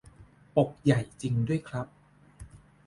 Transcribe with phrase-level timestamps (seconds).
[0.55, 1.87] ปกใหญ่จริงด้วยครับ